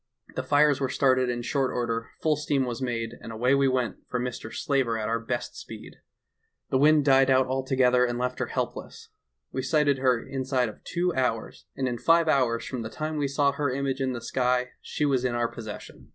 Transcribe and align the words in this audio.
The 0.33 0.41
fires 0.41 0.81
were 0.81 0.89
started 0.89 1.29
in 1.29 1.43
short 1.43 1.69
order, 1.71 2.09
full 2.21 2.35
steam 2.35 2.65
was 2.65 2.81
made, 2.81 3.13
and 3.21 3.31
away 3.31 3.53
we 3.53 3.67
went 3.67 3.97
for 4.09 4.19
Mr. 4.19 4.51
Slaver 4.51 4.97
at 4.97 5.07
our 5.07 5.19
best 5.19 5.55
speed. 5.55 5.97
The 6.71 6.79
wind 6.79 7.05
died 7.05 7.29
out 7.29 7.45
altogether 7.45 8.03
and 8.03 8.17
left 8.17 8.39
her 8.39 8.47
helpless; 8.47 9.09
we 9.51 9.61
sighted 9.61 9.99
her 9.99 10.19
inside 10.19 10.69
of 10.69 10.83
two 10.83 11.13
hours, 11.13 11.67
and 11.75 11.87
in 11.87 11.99
five 11.99 12.25
BETRAYED 12.25 12.25
BY 12.25 12.31
A 12.31 12.33
MIRAGE. 12.33 12.39
179 12.39 12.41
hours 12.41 12.65
from 12.65 12.81
the 12.81 12.89
time 12.89 13.17
we 13.17 13.27
saw 13.27 13.51
her 13.51 13.69
image 13.71 14.01
in 14.01 14.13
the 14.13 14.21
sky 14.21 14.69
she 14.81 15.05
was 15.05 15.23
in 15.23 15.35
our 15.35 15.47
possession. 15.47 16.09